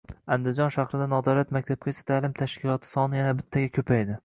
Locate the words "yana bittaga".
3.23-3.73